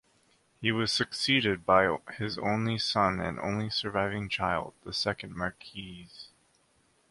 He 0.59 0.71
was 0.71 0.91
succeeded 0.91 1.63
by 1.63 1.95
his 2.17 2.39
only 2.39 2.79
son 2.79 3.19
and 3.19 3.39
only 3.39 3.69
surviving 3.69 4.29
child, 4.29 4.73
the 4.83 4.93
second 4.93 5.35
Marquess. 5.35 6.29